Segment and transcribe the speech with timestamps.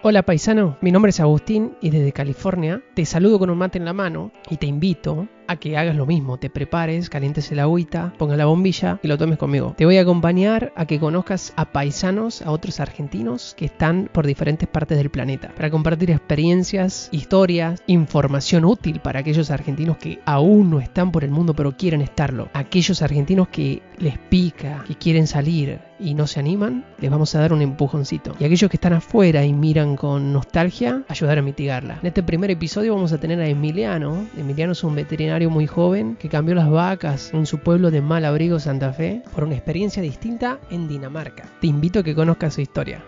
[0.00, 3.84] Hola paisano, mi nombre es Agustín y desde California te saludo con un mate en
[3.84, 8.12] la mano y te invito a que hagas lo mismo, te prepares, calientes el agüita,
[8.18, 9.74] pongas la bombilla y lo tomes conmigo.
[9.76, 14.26] Te voy a acompañar a que conozcas a paisanos, a otros argentinos que están por
[14.26, 20.70] diferentes partes del planeta, para compartir experiencias, historias, información útil para aquellos argentinos que aún
[20.70, 25.26] no están por el mundo pero quieren estarlo, aquellos argentinos que les pica, que quieren
[25.26, 28.36] salir y no se animan, les vamos a dar un empujoncito.
[28.38, 31.98] Y aquellos que están afuera y miran con nostalgia, ayudar a mitigarla.
[32.00, 34.26] En este primer episodio vamos a tener a Emiliano.
[34.36, 38.58] Emiliano es un veterinario muy joven que cambió las vacas en su pueblo de Malabrigo,
[38.58, 41.44] Santa Fe, por una experiencia distinta en Dinamarca.
[41.60, 43.00] Te invito a que conozcas su historia.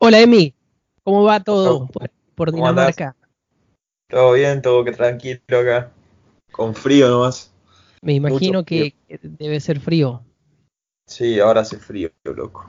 [0.00, 0.54] Hola Emi,
[1.08, 1.88] ¿Cómo va todo
[2.34, 3.16] por, Dinamarca?
[4.10, 5.90] Todo bien, todo que tranquilo acá.
[6.52, 7.50] Con frío nomás.
[8.02, 10.22] Me imagino que debe ser frío.
[11.06, 12.66] Sí, ahora hace frío, loco.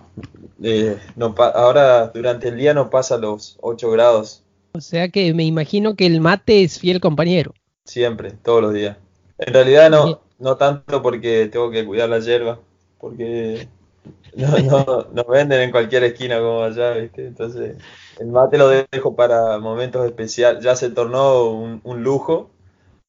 [0.64, 4.46] Eh, no ahora durante el día no pasa los 8 grados.
[4.72, 7.54] O sea que me imagino que el mate es fiel compañero.
[7.84, 8.96] Siempre, todos los días.
[9.38, 12.58] En realidad no, no tanto porque tengo que cuidar la hierba,
[13.00, 13.68] porque
[14.36, 17.28] no, no, nos venden en cualquier esquina como allá, ¿viste?
[17.28, 17.78] Entonces
[18.20, 20.64] el mate lo dejo para momentos especiales.
[20.64, 22.52] Ya se tornó un, lujo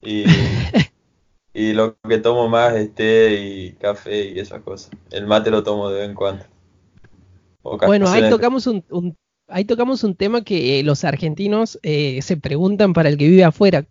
[0.01, 0.25] y,
[1.55, 4.91] y, lo que tomo más es té y café y esas cosas.
[5.11, 6.45] El mate lo tomo de vez en cuando.
[7.62, 9.17] Bueno, ahí tocamos un,
[9.48, 13.45] ahí tocamos un tema que eh, los argentinos eh, se preguntan para el que vive
[13.45, 13.87] afuera.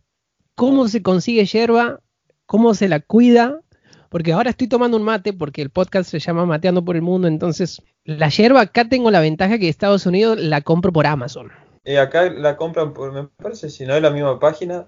[0.55, 1.99] ¿Cómo se consigue hierba?
[2.45, 3.61] ¿Cómo se la cuida?
[4.09, 7.27] Porque ahora estoy tomando un mate porque el podcast se llama Mateando por el Mundo,
[7.27, 11.51] entonces la yerba acá tengo la ventaja que Estados Unidos la compro por Amazon.
[11.85, 14.87] Eh, acá la compran por, me parece, si no es la misma página,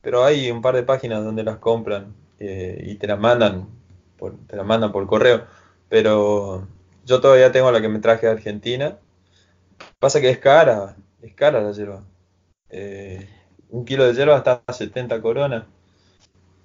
[0.00, 3.68] pero hay un par de páginas donde las compran eh, y te las mandan,
[4.16, 5.44] por, te las mandan por correo,
[5.88, 6.66] pero
[7.04, 8.98] yo todavía tengo la que me traje de Argentina.
[9.98, 12.04] Pasa que es cara, es cara la yerba.
[12.70, 13.28] Eh,
[13.68, 15.64] un kilo de yerba está a 70 coronas.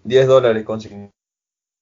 [0.03, 0.79] 10 dólares con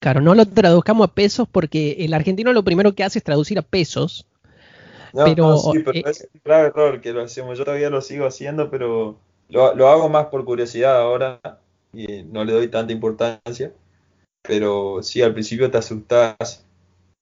[0.03, 3.57] Claro, no lo traduzcamos a pesos porque el argentino lo primero que hace es traducir
[3.57, 4.27] a pesos.
[5.13, 7.57] No, pero, sí, pero eh, es un grave error que lo hacemos.
[7.57, 9.15] Yo todavía lo sigo haciendo, pero
[9.47, 11.39] lo, hago más por curiosidad ahora
[11.93, 13.71] y no le doy tanta importancia.
[14.41, 16.65] Pero sí, al principio te asustás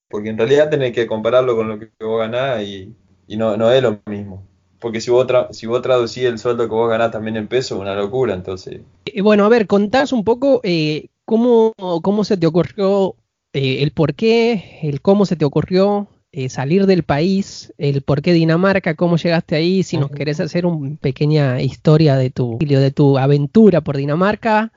[0.09, 2.95] porque en realidad tenés que compararlo con lo que vos ganás y,
[3.27, 4.43] no, no es lo mismo.
[4.79, 7.93] Porque si vos, si vos traducís el sueldo que vos ganás también en pesos, una
[7.93, 8.81] locura, entonces.
[9.05, 11.71] Eh, bueno, a ver, contás un poco eh, ¿Cómo,
[12.03, 13.15] cómo se te ocurrió
[13.53, 18.21] eh, el por qué, el cómo se te ocurrió eh, salir del país, el por
[18.21, 22.91] qué Dinamarca, cómo llegaste ahí, si nos querés hacer una pequeña historia de tu, de
[22.91, 24.73] tu aventura por Dinamarca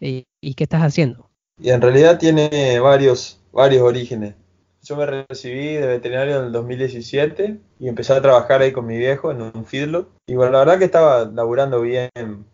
[0.00, 1.28] eh, y qué estás haciendo?
[1.60, 4.36] Y en realidad tiene varios, varios orígenes.
[4.84, 8.96] Yo me recibí de veterinario en el 2017 y empecé a trabajar ahí con mi
[8.96, 10.08] viejo en un feedlot.
[10.28, 12.10] Y bueno, la verdad que estaba laburando bien,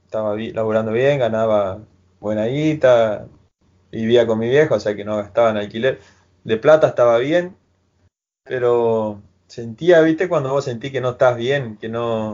[0.07, 1.81] estaba laburando bien, ganaba
[2.19, 3.27] buena guita,
[3.93, 6.01] vivía con mi viejo, o sea que no gastaba en alquiler.
[6.45, 7.55] De plata estaba bien,
[8.45, 12.33] pero sentía, viste, cuando vos sentís que no estás bien, que no,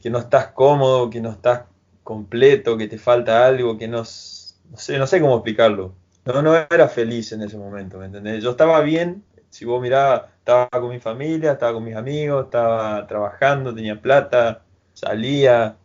[0.00, 1.64] que no estás cómodo, que no estás
[2.02, 5.94] completo, que te falta algo, que no, no sé, no sé cómo explicarlo.
[6.24, 8.42] No, no era feliz en ese momento, ¿me entendés?
[8.42, 13.06] Yo estaba bien, si vos mirabas, estaba con mi familia, estaba con mis amigos, estaba
[13.06, 14.62] trabajando, tenía plata,
[14.92, 15.76] salía,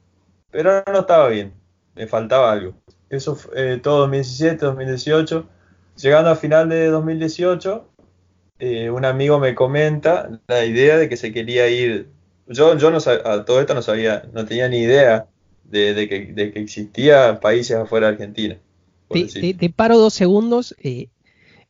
[0.50, 1.54] pero no estaba bien,
[1.96, 2.74] me faltaba algo
[3.12, 5.46] eso fue eh, todo 2017, 2018.
[5.98, 7.86] Llegando a final de 2018,
[8.60, 12.08] eh, un amigo me comenta la idea de que se quería ir.
[12.48, 15.28] Yo, yo no a todo esto no sabía, no tenía ni idea
[15.66, 18.58] de, que, de que existía países afuera de Argentina.
[19.10, 20.74] Te, paro dos segundos.
[20.82, 21.10] Eh,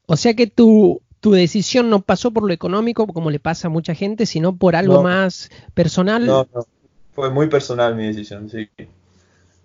[0.06, 3.72] o sea que tu, tu decisión no pasó por lo económico, como le pasa a
[3.72, 6.26] mucha gente, sino por algo más personal.
[6.28, 6.67] No, no.
[7.14, 8.70] Fue muy personal mi decisión, sí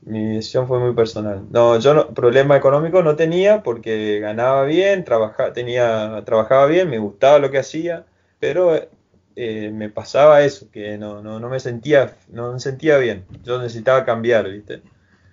[0.07, 1.43] mi decisión fue muy personal.
[1.51, 6.99] No, yo no, problema económico no tenía porque ganaba bien, trabaja, tenía, trabajaba bien, me
[6.99, 8.07] gustaba lo que hacía,
[8.39, 8.89] pero
[9.35, 13.25] eh, me pasaba eso, que no, no, no, me sentía, no me sentía bien.
[13.43, 14.81] Yo necesitaba cambiar, ¿viste?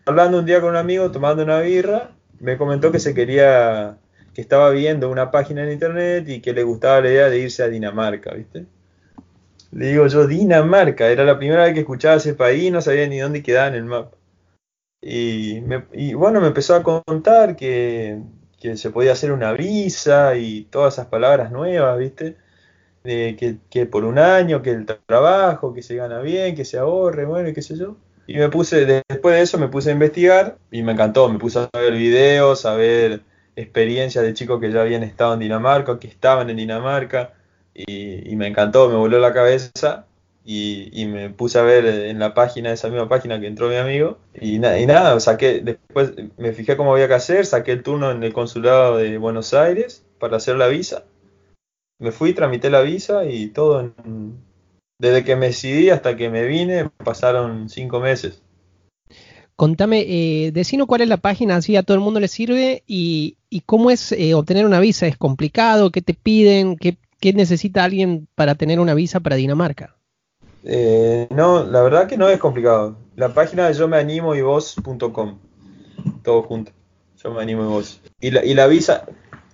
[0.07, 2.09] Hablando un día con un amigo, tomando una birra,
[2.39, 3.97] me comentó que se quería,
[4.33, 7.61] que estaba viendo una página en internet y que le gustaba la idea de irse
[7.61, 8.65] a Dinamarca, ¿viste?
[9.71, 13.19] Le digo yo, Dinamarca, era la primera vez que escuchaba ese país, no sabía ni
[13.19, 14.17] dónde quedaba en el mapa.
[15.05, 18.21] Y, bueno, me empezó a contar que,
[18.59, 22.37] que se podía hacer una visa y todas esas palabras nuevas, ¿viste?
[23.03, 26.77] De que, que por un año, que el trabajo, que se gana bien, que se
[26.77, 27.97] ahorre, bueno, y qué sé yo.
[28.27, 31.59] Y me puse, después de eso me puse a investigar y me encantó, me puse
[31.59, 33.23] a ver videos, a ver
[33.57, 37.33] experiencias de chicos que ya habían estado en Dinamarca, que estaban en Dinamarca,
[37.73, 40.05] y, y me encantó, me voló la cabeza
[40.45, 44.17] y, me puse a ver en la página, esa misma página que entró mi amigo,
[44.33, 48.23] y, y nada, saqué, después me fijé cómo había que hacer, saqué el turno en
[48.23, 51.05] el consulado de Buenos Aires para hacer la visa,
[51.99, 54.37] me fui, tramité la visa y todo, en,
[54.99, 58.41] desde que me decidí hasta que me vine, pasaron cinco meses.
[59.55, 63.37] Contame, eh, decinos cuál es la página, así a todo el mundo le sirve, y,
[63.49, 65.91] y cómo es eh, obtener una visa, ¿es complicado?
[65.91, 66.75] ¿Qué te piden?
[66.75, 69.95] ¿Qué, ¿Qué necesita alguien para tener una visa para Dinamarca?
[70.65, 72.95] Eh, no, la verdad que no es complicado.
[73.15, 75.39] La página de yo me animo y vos.com.
[76.23, 76.71] Todo junto.
[77.21, 78.01] Yo me animo y vos.
[78.19, 79.05] Y la, y la visa,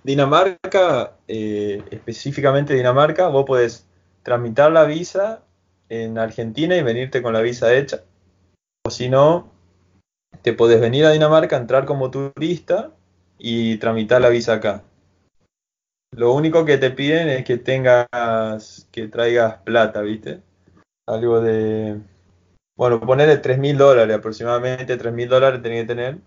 [0.02, 3.86] Dinamarca, eh, específicamente Dinamarca, vos podés
[4.22, 5.42] tramitar la visa
[5.88, 8.02] en Argentina y venirte con la visa hecha.
[8.86, 9.50] O si no,
[10.42, 12.92] te podés venir a Dinamarca, entrar como turista
[13.38, 14.84] y tramitar la visa acá.
[16.12, 20.42] Lo único que te piden es que tengas, que traigas plata, ¿viste?
[21.14, 22.00] Algo de,
[22.76, 26.18] bueno, ponerle 3 mil dólares aproximadamente, 3 mil dólares tenía que tener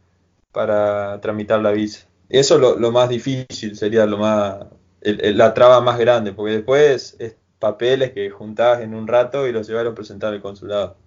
[0.52, 2.08] para tramitar la visa.
[2.30, 4.66] Eso lo, lo más difícil, sería lo más,
[5.02, 9.68] la traba más grande, porque después es papeles que juntás en un rato y los
[9.68, 10.98] llevas a presentar al consulado.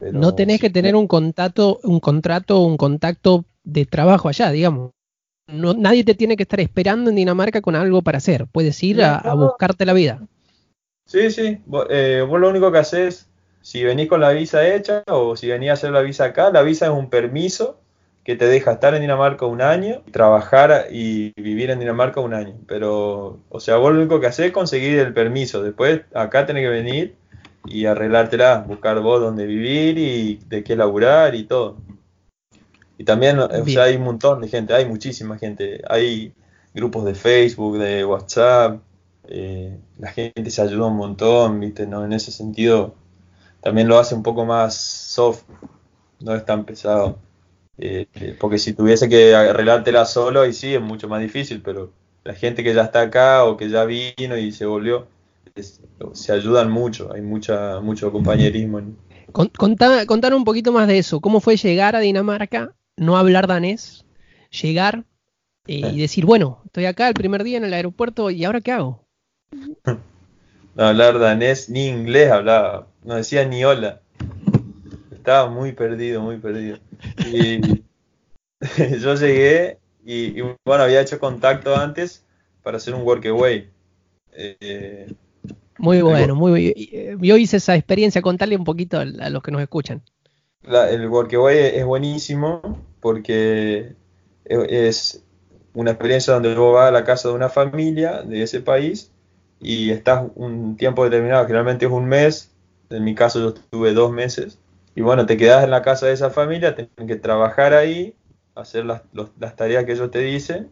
[0.00, 4.92] no tenés que tener un contacto, un contrato, un contacto de trabajo allá, digamos.
[5.48, 8.46] No, nadie te tiene que estar esperando en Dinamarca con algo para hacer.
[8.50, 10.26] Puedes ir a, a buscarte la vida.
[11.06, 11.58] Sí, sí.
[11.88, 13.28] Eh, vos, lo único que haces,
[13.62, 16.62] si venís con la visa hecha o si venís a hacer la visa acá, la
[16.62, 17.78] visa es un permiso
[18.24, 22.54] que te deja estar en Dinamarca un año, trabajar y vivir en Dinamarca un año.
[22.66, 25.62] Pero, o sea, vos lo único que haces es conseguir el permiso.
[25.62, 27.14] Después acá tenés que venir
[27.64, 31.76] y arreglártela, buscar vos dónde vivir y de qué laburar y todo.
[32.98, 35.82] Y también, o sea, hay un montón de gente, hay muchísima gente.
[35.88, 36.32] Hay
[36.74, 38.80] grupos de Facebook, de WhatsApp,
[39.28, 41.86] eh, la gente se ayuda un montón, ¿viste?
[41.86, 42.04] ¿no?
[42.04, 42.94] En ese sentido
[43.60, 45.42] también lo hace un poco más soft,
[46.20, 47.18] no es tan pesado.
[47.78, 51.90] Eh, eh, porque si tuviese que arreglártela solo, ahí sí es mucho más difícil, pero
[52.24, 55.08] la gente que ya está acá o que ya vino y se volvió,
[56.12, 58.80] se ayudan mucho, hay mucha, mucho compañerismo.
[59.32, 64.04] contar un poquito más de eso, ¿cómo fue llegar a Dinamarca, no hablar danés,
[64.50, 65.04] llegar
[65.66, 69.05] y decir, bueno, estoy acá el primer día en el aeropuerto y ahora qué hago?
[70.76, 74.02] No hablar danés ni inglés hablaba, no decía ni hola.
[75.10, 76.76] Estaba muy perdido, muy perdido.
[77.32, 77.82] Y
[79.00, 82.26] yo llegué y, bueno, había hecho contacto antes
[82.62, 83.70] para hacer un workaway.
[84.32, 85.06] Eh,
[85.78, 89.62] muy bueno, muy eh, Yo hice esa experiencia, contarle un poquito a, los que nos
[89.62, 90.02] escuchan.
[90.62, 93.94] el workaway es buenísimo porque
[94.44, 95.24] es
[95.72, 99.10] una experiencia donde vos vas a la casa de una familia de ese país
[99.60, 102.52] y estás un tiempo determinado, generalmente es un mes,
[102.90, 104.58] en mi caso yo estuve dos meses,
[104.94, 108.14] y bueno, te quedas en la casa de esa familia, tienes que trabajar ahí,
[108.54, 110.70] hacer las, las tareas que ellos te dicen,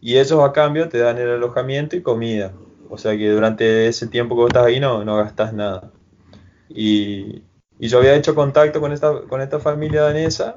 [0.00, 2.52] y ellos a cambio te dan el alojamiento y comida.
[2.90, 5.90] O sea que durante ese tiempo que vos estás ahí no, no gastas nada.
[6.68, 7.42] Y,
[7.78, 10.56] y yo había hecho contacto con esta, con esta familia danesa,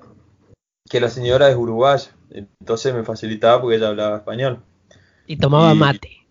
[0.90, 4.62] que la señora es uruguaya, entonces me facilitaba porque ella hablaba español.
[5.26, 6.27] Y tomaba mate.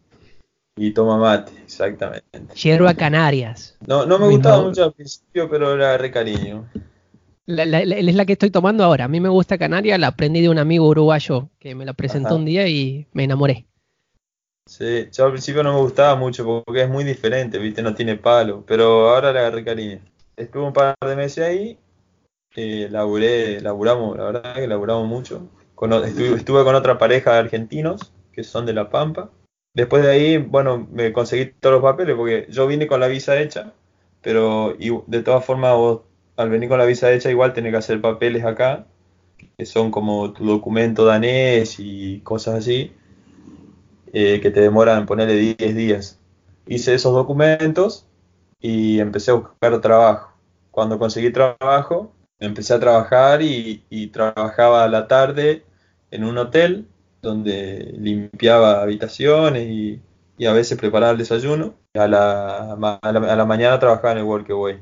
[0.78, 2.54] Y toma mate, exactamente.
[2.54, 3.78] Hierba Canarias.
[3.86, 6.68] No, no me gustaba mucho al principio, pero era re cariño.
[7.46, 9.06] es la que estoy tomando ahora.
[9.06, 12.36] A mí me gusta Canarias, la aprendí de un amigo uruguayo que me la presentó
[12.36, 13.64] un día y me enamoré.
[14.66, 18.16] Sí, yo al principio no me gustaba mucho porque es muy diferente, viste, no tiene
[18.16, 20.00] palo, pero ahora le agarré cariño.
[20.36, 21.78] Estuve un par de meses ahí,
[22.54, 25.48] eh, laburé, laburamos, la verdad que laburamos mucho.
[26.04, 29.30] estuve con otra pareja de argentinos que son de La Pampa
[29.76, 33.38] Después de ahí, bueno, me conseguí todos los papeles porque yo vine con la visa
[33.38, 33.74] hecha,
[34.22, 35.76] pero de todas formas
[36.36, 38.86] al venir con la visa hecha igual tenés que hacer papeles acá,
[39.58, 42.94] que son como tu documento danés y cosas así,
[44.14, 46.18] eh, que te demoran ponerle 10 días.
[46.66, 48.06] Hice esos documentos
[48.58, 50.32] y empecé a buscar trabajo.
[50.70, 55.64] Cuando conseguí trabajo, empecé a trabajar y, y trabajaba a la tarde
[56.10, 56.88] en un hotel
[57.26, 60.00] donde limpiaba habitaciones y,
[60.46, 61.74] a veces preparaba el desayuno.
[61.94, 64.78] A la, a la, mañana trabajaba en el Workaway.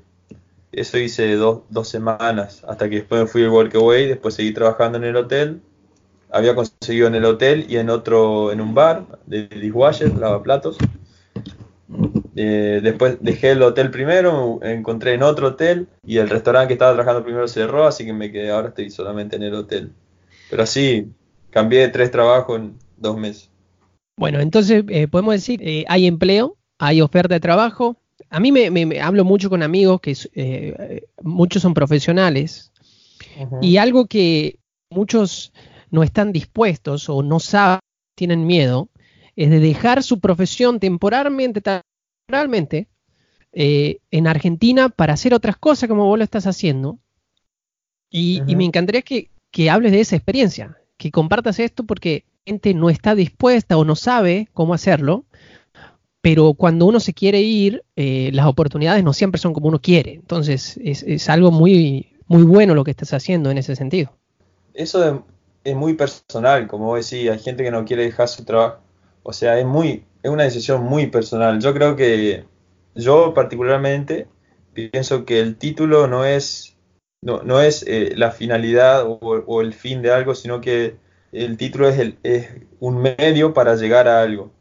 [0.72, 5.04] Eso hice dos, dos semanas, hasta que después fui al Workaway, después seguí trabajando en
[5.04, 5.62] el hotel
[6.34, 10.76] había conseguido en el hotel y en otro, en un bar de dishwasher, lavaplatos.
[12.34, 16.92] Eh, después dejé el hotel primero, encontré en otro hotel y el restaurante que estaba
[16.92, 19.92] trabajando primero cerró, así que me quedé, ahora estoy solamente en el hotel.
[20.50, 21.12] Pero así,
[21.54, 23.48] cambié de tres trabajos en dos meses.
[24.16, 27.96] Bueno, entonces eh, podemos decir, eh, hay empleo, hay oferta de trabajo.
[28.28, 32.72] A mí me, hablo mucho con amigos que eh, muchos son profesionales
[33.62, 34.58] y algo que
[34.90, 35.52] muchos
[35.90, 37.78] no están dispuestos o no saben,
[38.16, 38.88] tienen miedo,
[39.36, 41.62] es de dejar su profesión temporalmente,
[42.26, 42.88] temporalmente
[43.52, 46.98] en Argentina para hacer otras cosas como vos lo estás haciendo.
[48.10, 52.88] Y, me encantaría que, que hables de esa experiencia, que compartas esto porque gente no
[52.88, 55.26] está dispuesta o no sabe cómo hacerlo,
[56.22, 60.14] pero cuando uno se quiere ir, eh, las oportunidades no siempre son como uno quiere.
[60.14, 64.16] Entonces es, algo muy, muy bueno lo que estás haciendo en ese sentido.
[64.72, 65.22] Eso
[65.62, 68.78] es, muy personal, como vos hay gente que no quiere dejar su trabajo.
[69.22, 71.60] O sea, es, muy, es una decisión muy personal.
[71.60, 72.44] Yo creo que
[72.94, 74.26] yo particularmente
[74.72, 76.73] pienso que el título no es,
[77.24, 80.96] no, no es eh, la finalidad o el fin de algo, sino que
[81.34, 84.52] el título es, el, es un medio para llegar a algo.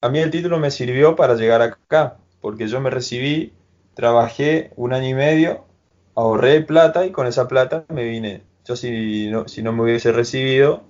[0.00, 3.52] A mí el título me sirvió para llegar acá, porque yo me recibí,
[3.94, 5.64] trabajé un año y medio,
[6.14, 8.42] ahorré plata y con esa plata me vine.
[8.64, 10.84] Yo si no, si no me hubiese recibido,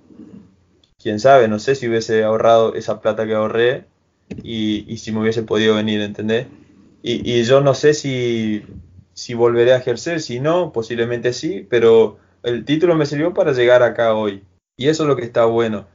[1.01, 3.85] quién sabe, no sé si hubiese ahorrado esa plata que ahorré
[4.43, 6.47] y, si me hubiese podido venir, ¿entendés?
[7.01, 8.63] Y, y yo no sé si,
[9.15, 13.81] si volveré a ejercer, si no, posiblemente sí, pero el título me sirvió para llegar
[13.81, 14.43] acá hoy.
[14.77, 15.87] Y eso es lo que está bueno.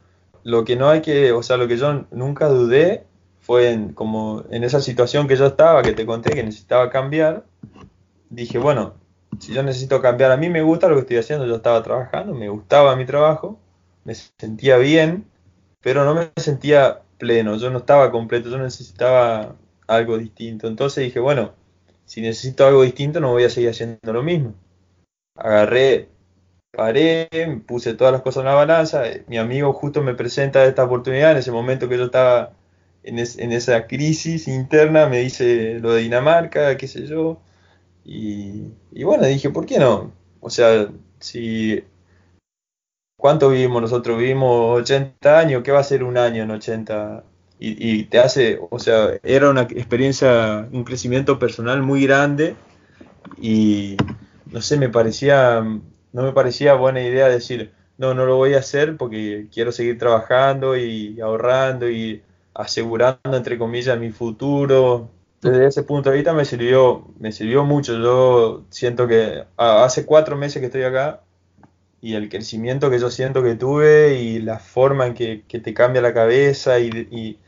[0.43, 3.05] Lo que no hay que, o sea, lo que yo nunca dudé
[3.41, 7.45] fue en, como en esa situación que yo estaba, que te conté que necesitaba cambiar.
[8.31, 8.95] Dije, bueno,
[9.39, 12.35] si yo necesito cambiar, a mí me gusta lo que estoy haciendo, yo estaba trabajando,
[12.35, 13.59] me gustaba mi trabajo,
[14.05, 15.27] me sentía bien,
[15.83, 20.69] pero no me sentía pleno, yo no estaba completo, yo necesitaba algo distinto.
[20.69, 21.53] Entonces dije, bueno,
[22.11, 24.55] si necesito algo distinto no voy a seguir haciendo lo mismo.
[25.37, 26.09] Agarré
[26.73, 27.29] paré,
[27.67, 31.33] puse todas las cosas en la balanza, eh, mi amigo justo me presenta esta oportunidad
[31.33, 32.53] en ese momento que yo estaba
[33.05, 37.41] en, esa crisis interna, me dice lo de Dinamarca, qué sé yo,
[38.05, 38.73] y,
[39.05, 40.13] bueno, dije, ¿por qué no?
[40.41, 40.89] O sea,
[41.21, 41.85] si...
[43.17, 44.19] ¿Cuánto vivimos nosotros?
[44.19, 47.25] Vivimos 80 años, ¿qué va a ser un año en 80?
[47.63, 52.57] Y, te hace, o sea, era una experiencia, un crecimiento personal muy grande
[53.39, 53.99] y
[54.47, 55.63] no sé, me parecía
[56.13, 59.99] no me parecía buena idea decir, no, no lo voy a hacer porque quiero seguir
[59.99, 62.23] trabajando y ahorrando y
[62.55, 65.11] asegurando, entre comillas, mi futuro.
[65.43, 67.97] Desde ese punto de vista me sirvió, me sirvió mucho.
[67.99, 71.21] Yo siento que hace cuatro meses que estoy acá
[72.01, 76.03] y el crecimiento que yo siento que tuve y la forma en que, te cambia
[76.03, 77.39] la cabeza y,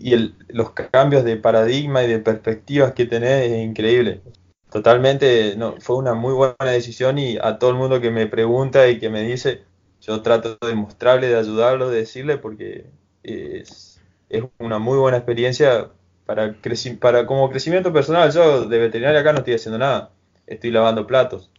[0.00, 4.22] y los cambios de paradigma y de perspectivas que tenés es increíble.
[4.70, 8.88] Totalmente, no, fue una muy buena decisión y a todo el mundo que me pregunta
[8.88, 9.62] y que me dice,
[10.00, 12.86] yo trato de mostrarle, de ayudarlo, de decirle, porque
[13.22, 15.90] es, es una muy buena experiencia
[16.26, 16.54] para,
[17.00, 18.30] para como crecimiento personal.
[18.30, 20.12] Yo de veterinaria acá no estoy haciendo nada,
[20.46, 21.50] estoy lavando platos,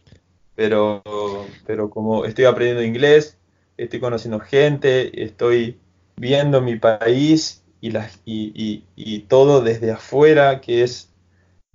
[0.54, 1.02] pero,
[1.66, 3.38] pero como estoy aprendiendo inglés,
[3.76, 5.80] estoy conociendo gente, estoy
[6.16, 11.10] viendo mi país y, las, y, y, y todo desde afuera, que es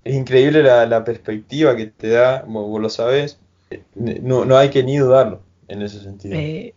[0.06, 3.40] es increíble la, perspectiva que te da, vos, lo sabes,
[3.94, 6.36] no, no, hay que ni dudarlo en ese sentido.
[6.36, 6.74] Eh,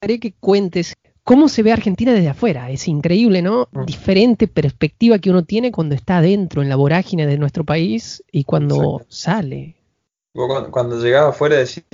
[0.00, 2.70] haré que cuentes cómo se ve Argentina desde afuera.
[2.70, 3.68] Es increíble, ¿no?
[3.72, 3.84] Mm.
[3.84, 8.44] Diferente perspectiva que uno tiene cuando está adentro en la vorágine de nuestro país y
[8.44, 9.76] cuando sale.
[10.34, 11.84] Vos cuando, llegaba afuera decís,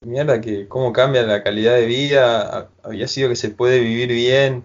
[0.00, 4.64] mierda, que cómo cambia la calidad de vida, había sido que se puede vivir bien.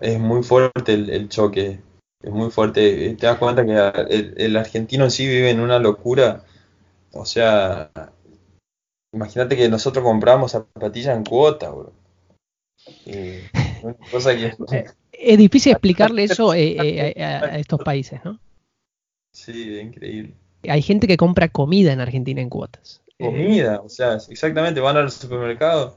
[0.00, 1.80] Es muy fuerte el choque
[2.22, 3.14] es muy fuerte.
[3.14, 6.44] Te das cuenta que el, argentino en sí vive en una locura.
[7.12, 7.90] O sea,
[9.12, 11.92] imagínate que nosotros compramos zapatillas en cuota, bro.
[15.20, 18.38] Es difícil explicarle eso eh, eh, a, estos países, ¿no?
[19.34, 20.34] Sí, es increíble.
[20.68, 23.02] Hay gente que compra comida en Argentina en cuotas.
[23.18, 25.96] Comida, o sea, exactamente, van al supermercado,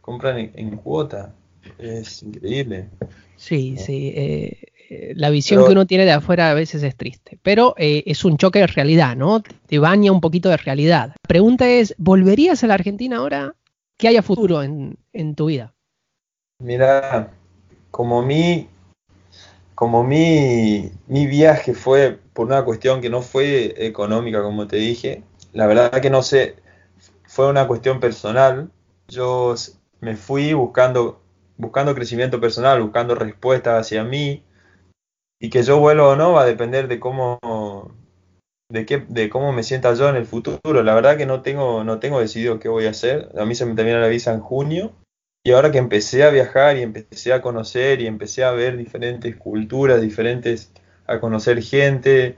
[0.00, 1.32] compran en, en cuota.
[1.78, 2.88] Es increíble.
[3.36, 4.12] Sí, sí.
[4.14, 4.58] Eh,
[4.88, 8.24] eh, la visión que uno tiene de afuera a veces es triste, pero eh, es
[8.24, 9.42] un choque de realidad, ¿no?
[9.66, 11.08] Te baña un poquito de realidad.
[11.08, 13.54] La pregunta es, ¿volverías a la Argentina ahora
[13.96, 15.74] que haya futuro en, tu vida?
[16.58, 17.32] Mira,
[17.90, 18.68] como mi,
[19.74, 25.22] como mi, mi viaje fue por una cuestión que no fue económica, como te dije,
[25.52, 26.56] la verdad que no sé,
[27.24, 28.70] fue una cuestión personal.
[29.08, 29.54] Yo
[30.00, 31.20] me fui buscando,
[31.58, 34.44] buscando crecimiento personal, buscando respuestas hacia mí,
[35.40, 37.38] y que yo vuelva o no va a depender de cómo
[38.68, 40.82] de qué de cómo me sienta yo en el futuro.
[40.82, 43.30] La verdad que no tengo no tengo decidido qué voy a hacer.
[43.38, 44.92] A mí se me termina la visa en junio
[45.44, 49.36] y ahora que empecé a viajar y empecé a conocer y empecé a ver diferentes
[49.36, 50.72] culturas, diferentes
[51.06, 52.36] a conocer gente,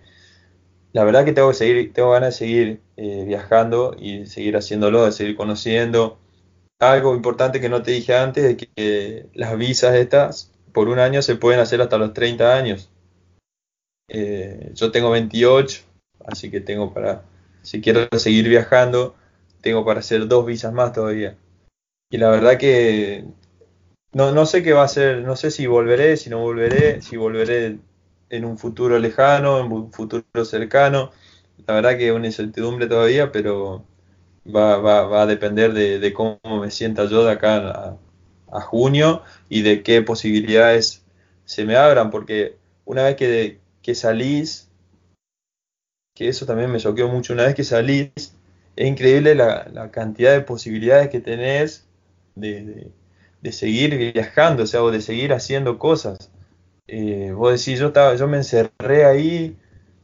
[0.92, 5.04] la verdad que tengo que seguir tengo ganas de seguir eh, viajando y seguir haciéndolo,
[5.04, 6.18] de seguir conociendo.
[6.80, 11.22] Algo importante que no te dije antes es que las visas estas por un año
[11.22, 12.90] se pueden hacer hasta los 30 años.
[14.08, 15.82] Eh, yo tengo 28,
[16.26, 17.24] así que tengo para,
[17.62, 19.16] si quiero seguir viajando,
[19.60, 21.36] tengo para hacer dos visas más todavía.
[22.10, 23.24] Y la verdad que
[24.12, 27.16] no, no sé qué va a ser, no sé si volveré, si no volveré, si
[27.16, 27.78] volveré
[28.30, 31.10] en un futuro lejano, en un futuro cercano.
[31.66, 33.84] La verdad que es una incertidumbre todavía, pero
[34.54, 37.96] va, va, va a depender de, de, cómo me sienta yo de acá a,
[38.50, 41.04] a junio y de qué posibilidades
[41.44, 44.70] se me abran, porque una vez que, que salís,
[46.14, 48.10] que eso también me choqueó mucho, una vez que salís,
[48.76, 51.86] es increíble la, la cantidad de posibilidades que tenés
[52.34, 52.92] de, de,
[53.42, 56.30] de, seguir viajando, o sea, o de seguir haciendo cosas.
[56.86, 59.56] Eh, vos decís, yo, estaba, yo me encerré ahí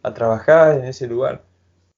[0.02, 1.43] a trabajar en ese lugar.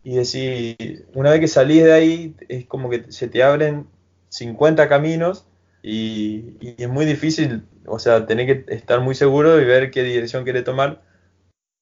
[0.07, 3.89] Y decís, una vez que salís de ahí, es como que se te abren
[4.29, 5.49] 50 caminos
[5.83, 10.45] y, es muy difícil, o sea, tenés que estar muy seguro y ver qué dirección
[10.45, 11.03] quiere tomar,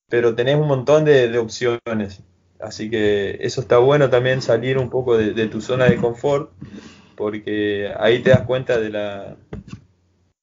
[0.08, 2.22] pero tenés un montón de, opciones.
[2.58, 6.50] Así que eso está bueno también salir un poco de, de, tu zona de confort,
[7.16, 9.36] porque ahí te das cuenta de la,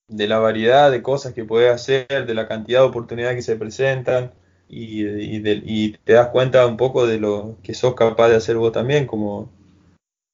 [0.08, 3.56] de la variedad de cosas que puedes hacer, de la cantidad de oportunidades que se
[3.56, 4.30] presentan
[4.72, 8.58] y, y, y te das cuenta un poco de lo que sos capaz de hacer
[8.58, 9.50] vos también como,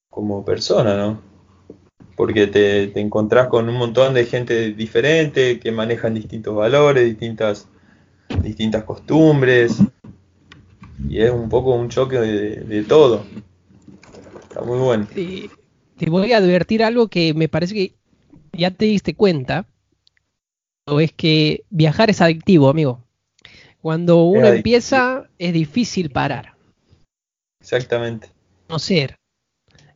[0.09, 1.27] como persona, ¿no?
[2.17, 7.67] porque te, te, encontrás con un montón de gente diferente que manejan distintos valores, distintas,
[8.41, 9.77] distintas costumbres,
[11.07, 13.23] y es un poco un choque de, de todo.
[14.41, 15.07] Está muy bueno.
[15.13, 17.93] Te, voy a advertir algo que me parece que
[18.51, 19.67] ya te diste cuenta,
[20.87, 23.06] o es que viajar es adictivo, amigo.
[23.81, 26.55] Cuando uno empieza es difícil parar.
[27.61, 28.29] Exactamente.
[28.69, 29.17] No ser.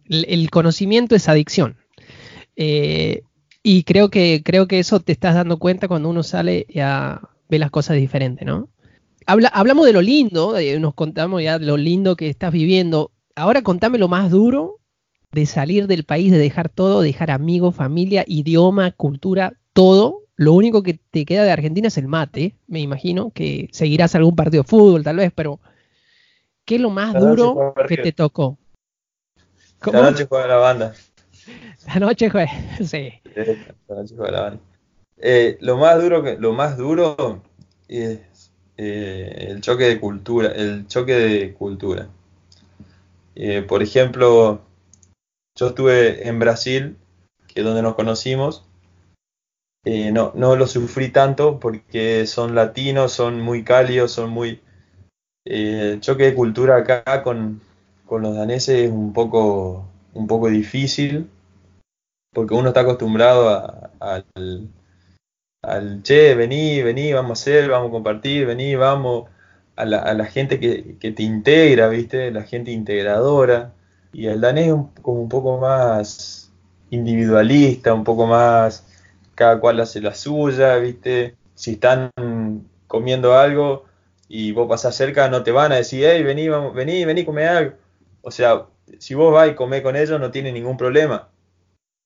[0.06, 1.78] El, el conocimiento es adicción.
[2.56, 3.24] Eh,
[3.64, 7.22] y creo que, creo que eso te estás dando cuenta cuando uno sale y a,
[7.50, 8.70] ve las cosas diferentes, ¿no?
[9.28, 13.12] Habla, hablamos de lo lindo, eh, nos contamos ya lo lindo que estás viviendo.
[13.36, 14.80] Ahora contame lo más duro
[15.32, 20.21] de salir del país, de dejar todo, dejar amigos, familia, idioma, cultura, todo.
[20.42, 24.36] Lo único que te queda de Argentina es el mate, me imagino, que seguirás algún
[24.36, 25.60] partido de fútbol tal vez, pero
[26.66, 28.58] ¿qué es lo más duro que te tocó?
[29.78, 30.00] ¿Cómo?
[30.00, 30.96] La noche juega la banda.
[31.86, 32.52] La noche juega,
[32.84, 33.14] sí.
[33.88, 34.62] La noche juega la banda.
[35.18, 37.44] Eh, lo más duro que, lo más duro
[37.88, 42.10] es eh, el choque de cultura, el choque de cultura.
[43.36, 44.62] Eh, por ejemplo,
[45.56, 46.98] yo estuve en Brasil,
[47.46, 48.66] que es donde nos conocimos.
[49.84, 54.62] Eh, no, no lo sufrí tanto porque son latinos, son muy cálidos, son muy...
[55.46, 57.62] Eh, choque de cultura acá con,
[58.06, 61.30] con los daneses es un poco, un poco difícil
[62.34, 64.26] porque uno está acostumbrado al,
[65.62, 69.30] al, che, vení, vení, vamos a hacer, vamos a compartir, vení, vamos,
[69.76, 72.32] a la, a la gente que, que, te integra, ¿viste?
[72.32, 73.74] La gente integradora.
[74.14, 76.52] Y el danés es un, como un poco más
[76.90, 78.86] individualista, un poco más,
[79.36, 81.36] cada cual hace la suya, ¿viste?
[81.56, 82.12] Si están
[82.88, 83.86] comiendo algo
[84.28, 87.48] y vos pasás cerca, no te van a decir, hey, vení, vamos, vení, vení, come
[87.48, 87.76] algo.
[88.22, 88.68] O sea,
[89.00, 91.32] si vos vas y comés con ellos, no tiene ningún problema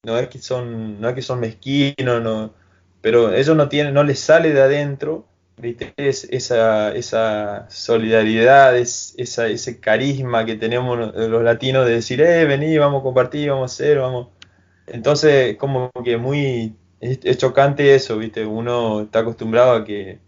[0.05, 2.53] no es que son, no es que son mezquinos, no,
[3.01, 5.25] pero ellos no tienen, no les sale de adentro,
[5.57, 5.93] ¿viste?
[5.97, 12.45] Es esa, esa solidaridad, es, esa, ese carisma que tenemos los latinos de decir, eh,
[12.45, 14.27] vení, vamos a compartir, vamos a hacer, vamos.
[14.87, 18.45] Entonces, como que muy, es, chocante eso, ¿viste?
[18.45, 20.19] Uno está acostumbrado a que,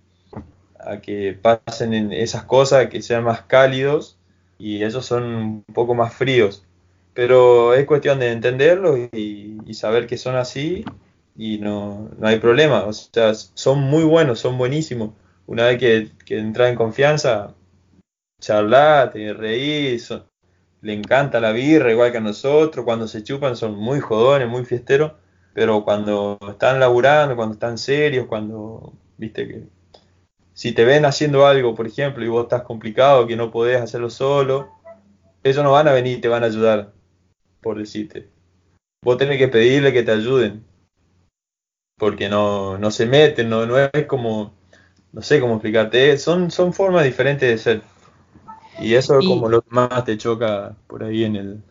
[0.80, 4.18] a que pasen en esas cosas, que sean más cálidos,
[4.60, 6.68] y ellos son un poco más fríos
[7.18, 10.86] pero es cuestión de entenderlo y, saber que son así
[11.36, 12.84] y no, no, hay problema.
[12.84, 15.16] O sea, son muy buenos, son buenísimos.
[15.48, 17.56] Una vez que, que entras en confianza,
[18.40, 20.14] charlar, te reís,
[20.82, 22.86] le encanta la birra igual que a nosotros.
[22.86, 25.14] Cuando se chupan son muy jodones, muy fiesteros,
[25.58, 29.64] pero cuando están laburando, cuando están serios, cuando, viste que
[30.54, 34.10] si te ven haciendo algo, por ejemplo, y vos estás complicado, que no podés hacerlo
[34.12, 34.70] solo,
[35.44, 36.94] ellos no van a venir y te van a ayudar
[37.62, 38.30] por decirte.
[39.04, 40.66] Vos tenés que pedirle que te ayuden.
[41.98, 44.54] porque no, no se meten, no, no es como,
[45.12, 47.82] no sé cómo explicarte, son, son formas diferentes de ser.
[48.80, 51.64] Y eso es Y- como lo que más te choca por ahí en el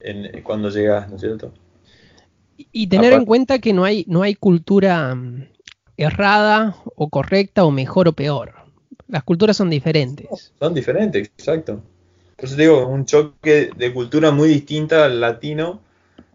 [0.00, 1.52] en, cuando llegas, ¿no es cierto?
[2.56, 5.48] Y tener en cuenta que no hay, no hay cultura mm,
[5.96, 8.54] errada o correcta o mejor o peor.
[9.08, 10.52] Las culturas son diferentes.
[10.58, 11.82] Son diferentes, exacto.
[12.36, 15.80] Por eso te digo, un choque de cultura muy distinta al latino,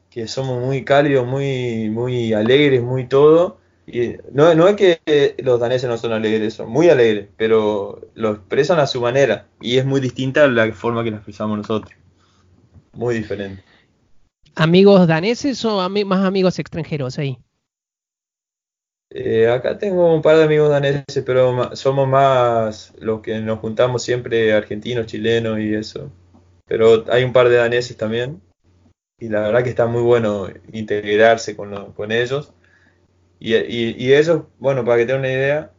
[0.09, 3.57] que somos muy cálidos, muy, muy alegres, muy todo.
[3.85, 8.31] Y no, no es que los daneses no son alegres, son muy alegres, pero lo
[8.31, 9.47] expresan a su manera.
[9.61, 11.93] Y es muy distinta a la forma que la expresamos nosotros.
[12.93, 13.63] Muy diferente.
[14.59, 17.37] ¿Amigos daneses o más amigos extranjeros ahí?
[19.11, 24.01] Eh, acá tengo un par de amigos daneses, pero somos más los que nos juntamos
[24.01, 26.11] siempre argentinos, chilenos y eso.
[26.65, 28.41] Pero hay un par de daneses también.
[29.19, 32.51] Y la verdad que está muy bueno integrarse con, con ellos.
[33.39, 33.53] Y
[34.11, 35.71] ellos, bueno, para que tengan una idea,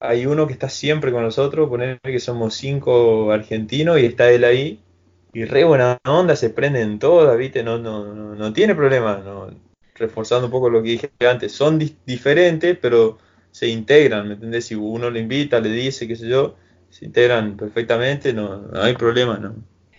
[0.00, 4.44] hay uno que está siempre con nosotros, poner que somos cinco argentinos y está él
[4.44, 4.82] ahí.
[5.32, 7.62] Y re buena onda, se prenden todas, ¿viste?
[7.62, 9.50] No, no, no, no tiene problema, no,
[9.94, 13.18] reforzando un poco lo que dije antes, son diferentes, pero
[13.50, 14.66] se integran, ¿me entendés?
[14.66, 16.56] Si uno le invita, le dice, qué sé yo,
[16.90, 19.54] se integran perfectamente, no, no hay problema, ¿no?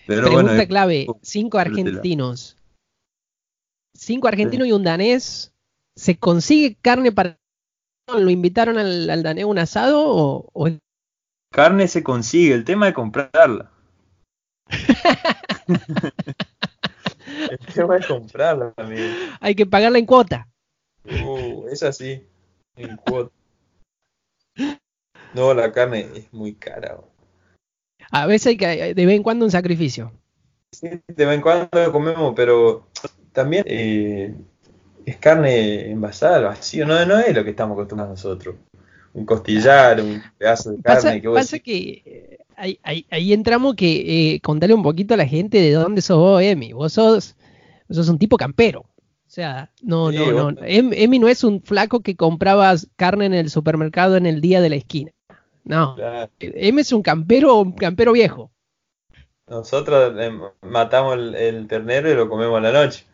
[0.08, 2.58] Pero Pregunta bueno, clave, cinco argentinos.
[3.94, 5.54] Cinco argentinos y un danés.
[5.96, 7.38] ¿Se consigue carne para...
[8.08, 10.70] ¿Lo invitaron al, al danés un asado o, o
[11.52, 13.72] carne se consigue, el tema es comprarla.
[18.08, 19.08] Comprarla, amigo.
[19.40, 20.48] hay que pagarla en cuota?
[21.06, 22.24] Uh, es así,
[22.76, 23.32] en cuota.
[25.34, 26.96] No, la carne es muy cara.
[26.96, 27.08] bro.
[28.12, 30.12] A veces hay que, de vez en cuando un sacrificio.
[30.72, 32.88] Sí, de vez en cuando comemos, pero
[33.32, 34.34] también eh,
[35.06, 38.56] es carne envasada al vacío, no, no es lo que estamos acostumbrados nosotros.
[39.14, 43.06] Un costillar, un pedazo de carne Pasa, que vos pasa decís, que eh, ahí, ahí-
[43.10, 46.74] ahí entramos que eh, contarle un poquito a la gente de dónde sos vos, Emi.
[46.74, 47.36] Vos sos,
[47.88, 48.82] vos sos un tipo campero.
[48.82, 50.64] O sea, no, Sí, no, no.
[50.64, 54.62] Em- Emi no es un flaco que comprabas carne en el supermercado en el día
[54.62, 55.12] de la esquina.
[55.64, 55.96] No.
[55.96, 58.52] claro, Emi es un campero, un campero viejo.
[59.48, 63.06] nosotros eh, matamos el, el ternero y lo comemos a la noche.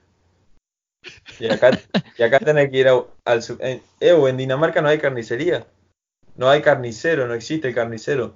[1.40, 1.78] Y acá,
[2.18, 3.42] y acá tenés que ir a- al
[4.00, 5.66] eh, o en Dinamarca no hay carnicería.
[6.38, 8.36] No hay carnicero, no existe el carnicero.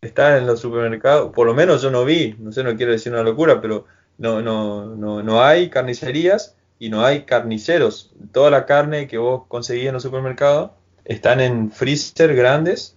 [0.00, 3.12] Está en los supermercados, por lo menos yo no vi, no sé, no quiero decir
[3.12, 3.86] una locura, pero
[4.18, 8.12] no, no, no, no hay carnicerías y no hay carniceros.
[8.32, 10.72] Toda la carne que vos conseguís en los supermercados
[11.04, 12.96] están en freezer grandes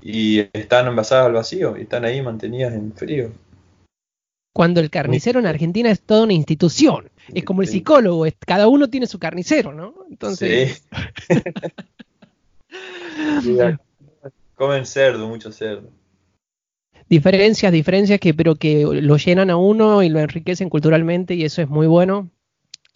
[0.00, 3.30] y están envasadas al vacío y están ahí mantenidas en frío.
[4.54, 7.10] Cuando el carnicero en Argentina es toda una institución.
[7.34, 9.94] Es como el psicólogo, es- cada uno tiene su carnicero, ¿no?
[10.10, 10.82] Entonces,
[11.28, 11.36] Sí.
[14.54, 15.90] Comen cerdo, mucho cerdo.
[17.08, 21.62] diferencias, diferencias que pero que lo llenan a uno y lo enriquecen culturalmente y eso
[21.62, 22.30] es muy bueno.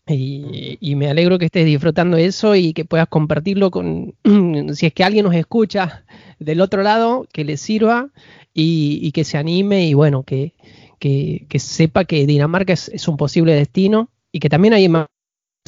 [0.07, 4.14] Y, y me alegro que estés disfrutando eso y que puedas compartirlo con,
[4.74, 6.05] si es que alguien nos escucha
[6.40, 8.09] del otro lado, que le sirva
[8.53, 10.55] y, y que se anime y bueno, que,
[10.98, 15.07] que, que sepa que Dinamarca es, es un posible destino y que también hay más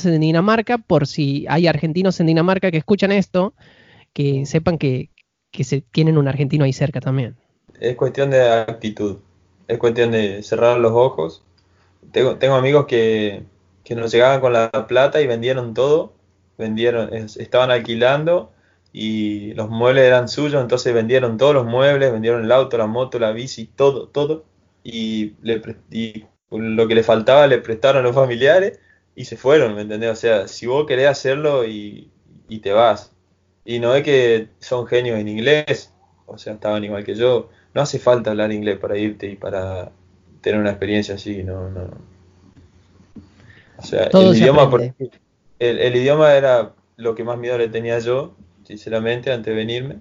[0.04, 3.54] en Dinamarca, por si hay argentinos en Dinamarca que escuchan esto,
[4.14, 5.10] que sepan que,
[5.52, 7.38] que se tienen un argentino ahí cerca también.
[7.80, 9.18] Es cuestión de actitud.
[9.68, 11.44] Es cuestión de cerrar los ojos.
[12.12, 13.44] Tengo, amigos que,
[13.84, 16.14] que nos llegaban con la plata y vendieron todo.
[16.58, 18.52] Vendieron, es- estaban alquilando
[18.92, 23.18] y los muebles eran suyos, entonces vendieron todos los muebles, vendieron el auto, la moto,
[23.18, 24.44] la bici, todo, todo.
[24.84, 28.80] Y, le, y lo que le faltaba le prestaron a los familiares
[29.16, 30.12] y se fueron, ¿me entendés?
[30.12, 32.10] O sea, si vos querés hacerlo y,
[32.48, 33.11] y te vas.
[33.64, 35.92] Y no es que son genios en inglés,
[36.26, 37.50] o sea, estaban igual que yo.
[37.74, 39.92] No hace falta hablar inglés para irte y para
[40.40, 41.90] tener una experiencia así, no, no.
[43.78, 47.58] O sea, Todo el se idioma, por- el, el idioma era lo que más miedo
[47.58, 50.00] le tenía yo, sinceramente, antes de venirme.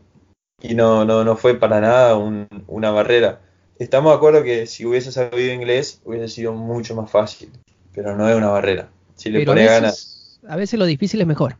[0.61, 3.41] Y no, no, no fue para nada un- una barrera.
[3.79, 7.51] Estamos de acuerdo que si hubiese sabido inglés hubiese sido mucho más fácil,
[7.93, 8.89] pero no es una barrera.
[9.15, 10.39] Si le pones ganas.
[10.47, 11.57] a veces lo difícil es mejor.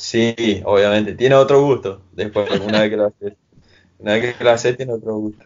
[0.00, 1.14] Sí, obviamente.
[1.14, 2.00] Tiene otro gusto.
[2.12, 3.34] Después, una vez que lo haces.
[3.98, 5.44] Una vez que lo haces, tiene otro gusto.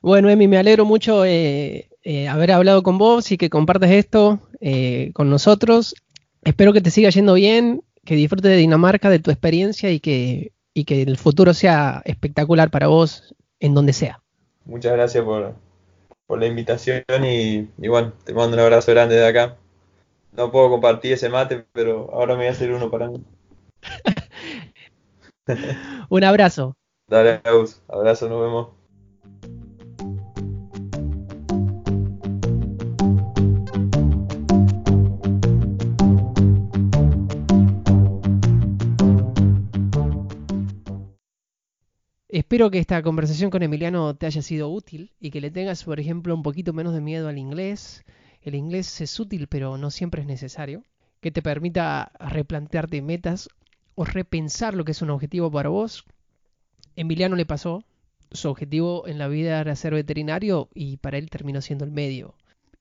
[0.00, 4.38] Bueno, Emi, me alegro mucho eh, eh, haber hablado con vos y que compartas esto
[4.60, 5.96] eh, con nosotros.
[6.44, 10.52] Espero que te siga yendo bien, que disfrutes de Dinamarca, de tu experiencia y que,
[10.72, 14.22] y que el futuro sea espectacular para vos en donde sea.
[14.64, 15.56] Muchas gracias por,
[16.28, 19.56] por la invitación y, y bueno, te mando un abrazo grande de acá.
[20.32, 23.24] No puedo compartir ese mate, pero ahora me voy a hacer uno para mí.
[26.08, 26.76] Un abrazo.
[27.08, 27.82] Dale, Agus.
[27.88, 28.80] Abrazo, nos vemos.
[42.28, 45.98] Espero que esta conversación con Emiliano te haya sido útil y que le tengas, por
[45.98, 48.04] ejemplo, un poquito menos de miedo al inglés.
[48.42, 50.84] El inglés es útil, pero no siempre es necesario.
[51.20, 53.48] Que te permita replantearte metas
[53.94, 56.04] o repensar lo que es un objetivo para vos.
[56.96, 57.84] Emiliano le pasó.
[58.30, 62.34] Su objetivo en la vida era ser veterinario y para él terminó siendo el medio.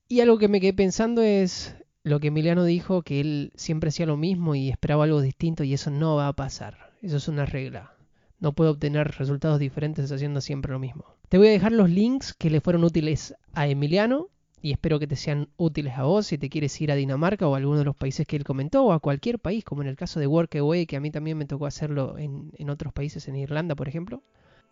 [0.07, 4.05] Y algo que me quedé pensando es lo que Emiliano dijo, que él siempre hacía
[4.05, 6.93] lo mismo y esperaba algo distinto y eso no va a pasar.
[7.01, 7.93] Eso es una regla.
[8.39, 11.05] No puedo obtener resultados diferentes haciendo siempre lo mismo.
[11.27, 14.29] Te voy a dejar los links que le fueron útiles a Emiliano
[14.61, 17.53] y espero que te sean útiles a vos si te quieres ir a Dinamarca o
[17.53, 19.95] a alguno de los países que él comentó o a cualquier país, como en el
[19.95, 23.35] caso de Workaway, que a mí también me tocó hacerlo en, en otros países, en
[23.35, 24.21] Irlanda, por ejemplo.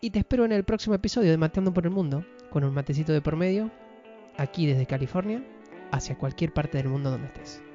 [0.01, 3.13] Y te espero en el próximo episodio de Mateando por el Mundo, con un matecito
[3.13, 3.71] de por medio,
[4.37, 5.43] aquí desde California,
[5.91, 7.66] hacia cualquier parte del mundo donde estés.